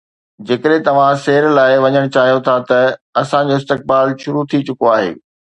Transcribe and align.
جيڪڏهن 0.51 0.85
توهان 0.87 1.19
سير 1.25 1.47
لاءِ 1.59 1.75
وڃڻ 1.83 2.09
چاهيو 2.17 2.41
ٿا 2.49 2.57
ته 2.71 2.79
اسان 3.23 3.53
جو 3.53 3.61
استقبال 3.63 4.17
شروع 4.25 4.43
ٿي 4.55 4.65
چڪو 4.71 4.95
آهي 4.97 5.11